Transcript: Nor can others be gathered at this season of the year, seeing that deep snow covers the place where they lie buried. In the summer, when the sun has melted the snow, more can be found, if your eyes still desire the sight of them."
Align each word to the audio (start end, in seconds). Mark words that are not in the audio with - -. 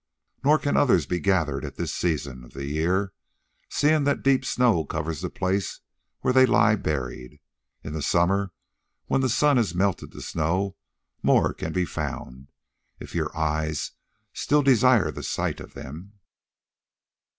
Nor 0.43 0.57
can 0.57 0.75
others 0.75 1.05
be 1.05 1.19
gathered 1.19 1.63
at 1.63 1.75
this 1.75 1.93
season 1.93 2.43
of 2.43 2.53
the 2.53 2.65
year, 2.65 3.13
seeing 3.69 4.03
that 4.05 4.23
deep 4.23 4.43
snow 4.43 4.83
covers 4.83 5.21
the 5.21 5.29
place 5.29 5.81
where 6.21 6.33
they 6.33 6.47
lie 6.47 6.75
buried. 6.75 7.39
In 7.83 7.93
the 7.93 8.01
summer, 8.01 8.51
when 9.05 9.21
the 9.21 9.29
sun 9.29 9.57
has 9.57 9.75
melted 9.75 10.09
the 10.11 10.23
snow, 10.23 10.75
more 11.21 11.53
can 11.53 11.71
be 11.71 11.85
found, 11.85 12.47
if 12.99 13.13
your 13.13 13.37
eyes 13.37 13.91
still 14.33 14.63
desire 14.63 15.11
the 15.11 15.21
sight 15.21 15.59
of 15.59 15.75
them." 15.75 16.13